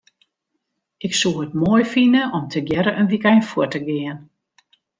[1.07, 4.19] Ik soe it moai fine om tegearre in wykein fuort te gean.